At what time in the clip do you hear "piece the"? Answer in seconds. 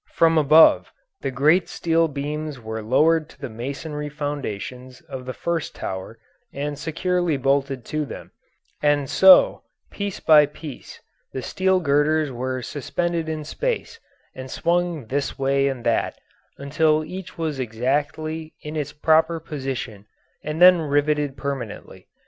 10.47-11.43